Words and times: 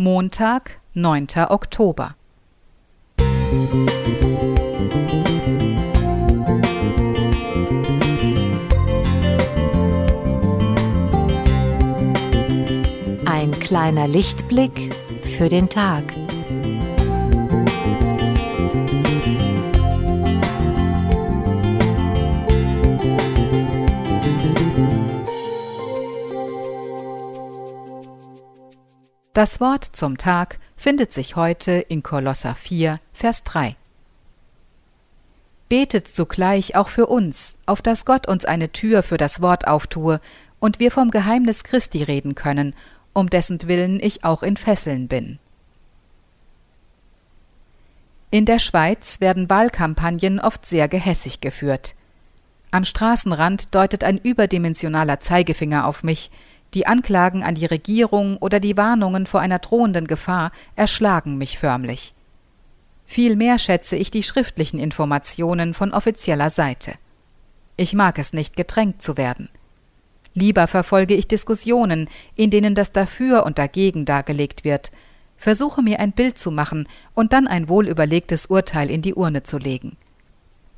Montag, 0.00 0.78
9. 0.94 1.26
Oktober. 1.48 2.14
Ein 13.26 13.50
kleiner 13.58 14.06
Lichtblick 14.06 14.94
für 15.24 15.48
den 15.48 15.68
Tag. 15.68 16.04
Das 29.38 29.60
Wort 29.60 29.84
zum 29.84 30.18
Tag 30.18 30.58
findet 30.76 31.12
sich 31.12 31.36
heute 31.36 31.70
in 31.70 32.02
Kolosser 32.02 32.56
4, 32.56 32.98
Vers 33.12 33.44
3. 33.44 33.76
Betet 35.68 36.08
zugleich 36.08 36.74
auch 36.74 36.88
für 36.88 37.06
uns, 37.06 37.56
auf 37.64 37.80
dass 37.80 38.04
Gott 38.04 38.26
uns 38.26 38.44
eine 38.44 38.72
Tür 38.72 39.04
für 39.04 39.16
das 39.16 39.40
Wort 39.40 39.68
auftue 39.68 40.20
und 40.58 40.80
wir 40.80 40.90
vom 40.90 41.12
Geheimnis 41.12 41.62
Christi 41.62 42.02
reden 42.02 42.34
können, 42.34 42.74
um 43.12 43.30
dessen 43.30 43.62
Willen 43.68 44.00
ich 44.00 44.24
auch 44.24 44.42
in 44.42 44.56
Fesseln 44.56 45.06
bin. 45.06 45.38
In 48.32 48.44
der 48.44 48.58
Schweiz 48.58 49.20
werden 49.20 49.48
Wahlkampagnen 49.48 50.40
oft 50.40 50.66
sehr 50.66 50.88
gehässig 50.88 51.40
geführt. 51.40 51.94
Am 52.72 52.84
Straßenrand 52.84 53.72
deutet 53.72 54.02
ein 54.02 54.18
überdimensionaler 54.18 55.20
Zeigefinger 55.20 55.86
auf 55.86 56.02
mich, 56.02 56.32
die 56.74 56.86
Anklagen 56.86 57.42
an 57.42 57.54
die 57.54 57.66
Regierung 57.66 58.36
oder 58.38 58.60
die 58.60 58.76
Warnungen 58.76 59.26
vor 59.26 59.40
einer 59.40 59.58
drohenden 59.58 60.06
Gefahr 60.06 60.52
erschlagen 60.76 61.38
mich 61.38 61.58
förmlich. 61.58 62.14
Vielmehr 63.06 63.58
schätze 63.58 63.96
ich 63.96 64.10
die 64.10 64.22
schriftlichen 64.22 64.78
Informationen 64.78 65.72
von 65.72 65.92
offizieller 65.92 66.50
Seite. 66.50 66.92
Ich 67.76 67.94
mag 67.94 68.18
es 68.18 68.32
nicht, 68.32 68.54
gedrängt 68.54 69.00
zu 69.00 69.16
werden. 69.16 69.48
Lieber 70.34 70.66
verfolge 70.66 71.14
ich 71.14 71.26
Diskussionen, 71.26 72.08
in 72.36 72.50
denen 72.50 72.74
das 72.74 72.92
Dafür 72.92 73.46
und 73.46 73.58
Dagegen 73.58 74.04
dargelegt 74.04 74.62
wird, 74.62 74.90
versuche 75.38 75.80
mir 75.80 76.00
ein 76.00 76.12
Bild 76.12 76.36
zu 76.36 76.50
machen 76.50 76.86
und 77.14 77.32
dann 77.32 77.46
ein 77.46 77.68
wohlüberlegtes 77.68 78.46
Urteil 78.46 78.90
in 78.90 79.00
die 79.00 79.14
Urne 79.14 79.42
zu 79.42 79.56
legen. 79.56 79.96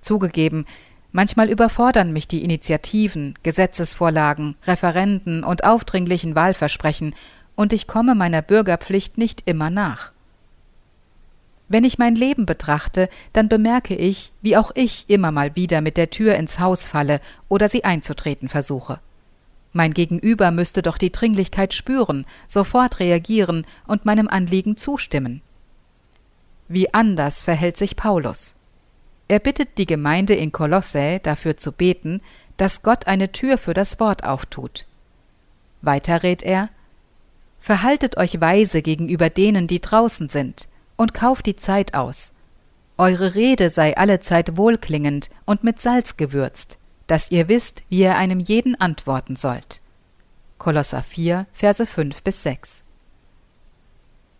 Zugegeben, 0.00 0.66
Manchmal 1.12 1.50
überfordern 1.50 2.12
mich 2.12 2.28
die 2.28 2.44
Initiativen, 2.44 3.34
Gesetzesvorlagen, 3.42 4.56
Referenden 4.66 5.42
und 5.44 5.64
aufdringlichen 5.64 6.34
Wahlversprechen, 6.34 7.14
und 7.56 7.72
ich 7.72 7.86
komme 7.86 8.14
meiner 8.14 8.42
Bürgerpflicht 8.42 9.18
nicht 9.18 9.42
immer 9.44 9.68
nach. 9.70 10.12
Wenn 11.68 11.84
ich 11.84 11.98
mein 11.98 12.16
Leben 12.16 12.46
betrachte, 12.46 13.08
dann 13.32 13.48
bemerke 13.48 13.94
ich, 13.94 14.32
wie 14.42 14.56
auch 14.56 14.72
ich 14.74 15.04
immer 15.08 15.30
mal 15.30 15.54
wieder 15.56 15.80
mit 15.80 15.96
der 15.96 16.10
Tür 16.10 16.34
ins 16.34 16.58
Haus 16.58 16.88
falle 16.88 17.20
oder 17.48 17.68
sie 17.68 17.84
einzutreten 17.84 18.48
versuche. 18.48 18.98
Mein 19.72 19.94
Gegenüber 19.94 20.50
müsste 20.50 20.82
doch 20.82 20.98
die 20.98 21.12
Dringlichkeit 21.12 21.74
spüren, 21.74 22.26
sofort 22.48 22.98
reagieren 22.98 23.66
und 23.86 24.04
meinem 24.04 24.26
Anliegen 24.26 24.76
zustimmen. 24.76 25.42
Wie 26.66 26.92
anders 26.92 27.44
verhält 27.44 27.76
sich 27.76 27.94
Paulus. 27.94 28.56
Er 29.30 29.38
bittet 29.38 29.78
die 29.78 29.86
Gemeinde 29.86 30.34
in 30.34 30.50
Kolossä 30.50 31.20
dafür 31.20 31.56
zu 31.56 31.70
beten, 31.70 32.20
dass 32.56 32.82
Gott 32.82 33.06
eine 33.06 33.30
Tür 33.30 33.58
für 33.58 33.74
das 33.74 34.00
Wort 34.00 34.24
auftut. 34.24 34.86
Weiter 35.82 36.24
rät 36.24 36.42
er 36.42 36.68
Verhaltet 37.60 38.16
euch 38.16 38.40
weise 38.40 38.82
gegenüber 38.82 39.30
denen, 39.30 39.68
die 39.68 39.80
draußen 39.80 40.28
sind, 40.30 40.66
und 40.96 41.14
kauft 41.14 41.46
die 41.46 41.54
Zeit 41.54 41.94
aus. 41.94 42.32
Eure 42.98 43.36
Rede 43.36 43.70
sei 43.70 43.96
allezeit 43.96 44.56
wohlklingend 44.56 45.30
und 45.44 45.62
mit 45.62 45.80
Salz 45.80 46.16
gewürzt, 46.16 46.78
dass 47.06 47.30
ihr 47.30 47.46
wisst, 47.46 47.84
wie 47.88 48.00
ihr 48.00 48.16
einem 48.16 48.40
jeden 48.40 48.80
antworten 48.80 49.36
sollt. 49.36 49.80
Kolosser 50.58 51.04
4, 51.04 51.46
Verse 51.52 51.86
5 51.86 52.24
bis 52.24 52.42
6. 52.42 52.82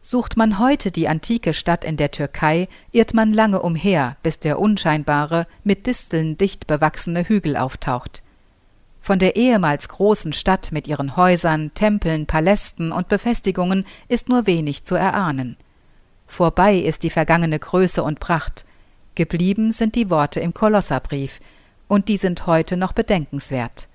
Sucht 0.02 0.38
man 0.38 0.58
heute 0.58 0.90
die 0.90 1.08
antike 1.08 1.52
Stadt 1.52 1.84
in 1.84 1.98
der 1.98 2.10
Türkei, 2.10 2.68
irrt 2.90 3.12
man 3.12 3.34
lange 3.34 3.60
umher, 3.60 4.16
bis 4.22 4.38
der 4.38 4.58
unscheinbare, 4.58 5.46
mit 5.62 5.86
Disteln 5.86 6.38
dicht 6.38 6.66
bewachsene 6.66 7.28
Hügel 7.28 7.56
auftaucht. 7.56 8.22
Von 9.02 9.18
der 9.18 9.36
ehemals 9.36 9.88
großen 9.88 10.32
Stadt 10.32 10.72
mit 10.72 10.88
ihren 10.88 11.16
Häusern, 11.16 11.72
Tempeln, 11.74 12.26
Palästen 12.26 12.92
und 12.92 13.08
Befestigungen 13.08 13.84
ist 14.08 14.30
nur 14.30 14.46
wenig 14.46 14.84
zu 14.84 14.94
erahnen. 14.94 15.56
Vorbei 16.26 16.76
ist 16.76 17.02
die 17.02 17.10
vergangene 17.10 17.58
Größe 17.58 18.02
und 18.02 18.20
Pracht. 18.20 18.64
Geblieben 19.16 19.72
sind 19.72 19.96
die 19.96 20.08
Worte 20.08 20.40
im 20.40 20.54
Kolosserbrief, 20.54 21.40
und 21.88 22.08
die 22.08 22.16
sind 22.16 22.46
heute 22.46 22.76
noch 22.76 22.92
bedenkenswert. 22.92 23.88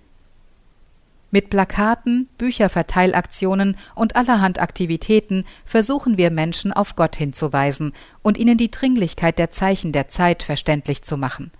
Mit 1.31 1.49
Plakaten, 1.49 2.29
Bücherverteilaktionen 2.37 3.77
und 3.93 4.15
allerhand 4.15 4.59
Aktivitäten 4.59 5.43
versuchen 5.65 6.17
wir 6.17 6.31
Menschen 6.31 6.71
auf 6.71 6.95
Gott 6.95 7.15
hinzuweisen 7.15 7.93
und 8.21 8.37
ihnen 8.37 8.57
die 8.57 8.71
Dringlichkeit 8.71 9.37
der 9.39 9.51
Zeichen 9.51 9.91
der 9.91 10.07
Zeit 10.07 10.43
verständlich 10.43 11.03
zu 11.03 11.17
machen. 11.17 11.51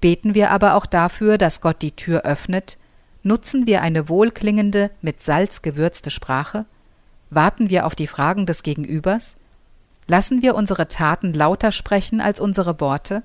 Beten 0.00 0.34
wir 0.34 0.50
aber 0.50 0.74
auch 0.74 0.86
dafür, 0.86 1.38
dass 1.38 1.60
Gott 1.60 1.80
die 1.82 1.92
Tür 1.92 2.22
öffnet? 2.22 2.78
Nutzen 3.22 3.66
wir 3.66 3.80
eine 3.80 4.08
wohlklingende, 4.08 4.90
mit 5.00 5.22
Salz 5.22 5.62
gewürzte 5.62 6.10
Sprache? 6.10 6.66
Warten 7.30 7.70
wir 7.70 7.86
auf 7.86 7.94
die 7.94 8.06
Fragen 8.06 8.44
des 8.44 8.62
Gegenübers? 8.62 9.36
Lassen 10.06 10.42
wir 10.42 10.54
unsere 10.54 10.88
Taten 10.88 11.32
lauter 11.32 11.72
sprechen 11.72 12.20
als 12.20 12.38
unsere 12.38 12.80
Worte? 12.80 13.22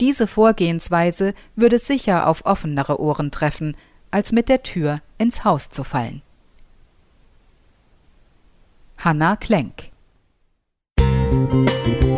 Diese 0.00 0.26
Vorgehensweise 0.26 1.32
würde 1.54 1.78
sicher 1.78 2.26
auf 2.26 2.44
offenere 2.44 3.00
Ohren 3.00 3.30
treffen, 3.30 3.76
als 4.10 4.32
mit 4.32 4.48
der 4.48 4.62
Tür 4.62 5.00
ins 5.18 5.44
Haus 5.44 5.70
zu 5.70 5.84
fallen. 5.84 6.22
Hanna 8.98 9.36
Klenk 9.36 9.90
Musik 10.98 12.15